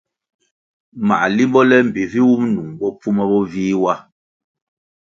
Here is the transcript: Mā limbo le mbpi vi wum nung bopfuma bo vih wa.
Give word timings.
Mā 1.07 1.15
limbo 1.35 1.61
le 1.69 1.77
mbpi 1.85 2.03
vi 2.11 2.21
wum 2.27 2.43
nung 2.53 2.71
bopfuma 2.79 3.23
bo 3.29 3.39
vih 3.51 3.79
wa. 3.83 3.93